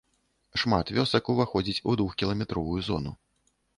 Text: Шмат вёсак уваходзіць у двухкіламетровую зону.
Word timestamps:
Шмат 0.61 0.93
вёсак 0.99 1.29
уваходзіць 1.33 1.83
у 1.93 1.95
двухкіламетровую 2.01 2.81
зону. 2.89 3.11